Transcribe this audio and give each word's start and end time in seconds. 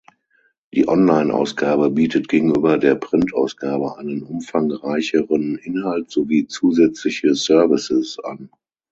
Die 0.73 0.87
Onlineausgabe 0.89 1.91
bietet 1.91 2.27
gegenüber 2.27 2.79
der 2.79 2.95
Printausgabe 2.95 3.97
einen 3.99 4.23
umfangreicheren 4.23 5.59
Inhalt 5.59 6.09
sowie 6.09 6.47
zusätzliche 6.47 7.35
Services 7.35 8.17
an. 8.23 8.49